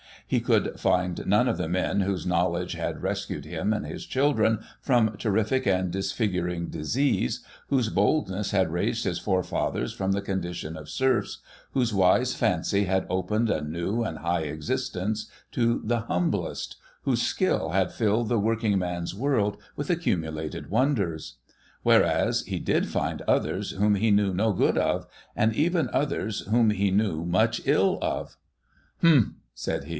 [0.25, 4.59] He could find none of the men whose knowledge had rescued him and his children
[4.81, 10.89] from terrific and disfiguring disease, whose boldness had raised his forefathers from the condition of
[10.89, 11.39] serfs,
[11.73, 17.71] whose wise fancy had opened a new and high existence to the humblest, whose skill
[17.71, 21.35] had filled the working man's world with accumulated wonders.
[21.85, 25.05] ^Vhereas, he did find others whom he knew no good of,
[25.35, 28.37] and even others whom he knew much ill of.'
[29.01, 29.89] Humph!' said he.